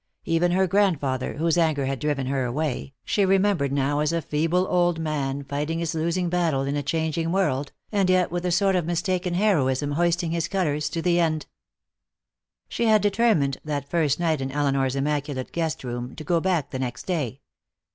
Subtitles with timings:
[0.25, 4.65] Even her grandfather, whose anger had driven her away, she remembered now as a feeble
[4.67, 8.75] old man, fighting his losing battle in a changing world, and yet with a sort
[8.75, 11.45] of mistaken heroism hoisting his colors to the end.
[12.67, 16.79] She had determined, that first night in Elinor's immaculate guest room, to go back the
[16.79, 17.41] next day.